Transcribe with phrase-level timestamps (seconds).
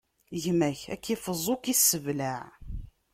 [0.43, 2.39] Gma-k ad k-iffeẓ, ur k-isseblaɛ.